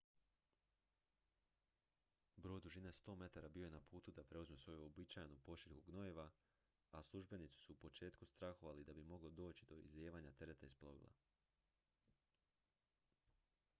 [2.35, 6.25] brod dužine 100 metara bio je na putu da preuzme svoju uobičajenu pošiljku gnojiva
[6.91, 11.13] a službenici su u početku strahovali da bi moglo doći do izlijevanja tereta iz plovila